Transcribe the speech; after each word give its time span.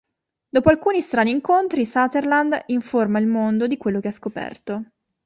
Dopo 0.49 0.69
alcuni 0.69 0.99
strani 0.99 1.29
incontri, 1.29 1.85
Sutherland 1.85 2.59
informa 2.69 3.19
il 3.19 3.27
mondo 3.27 3.67
di 3.67 3.77
quello 3.77 3.99
che 3.99 4.07
ha 4.07 4.11
scoperto. 4.11 4.85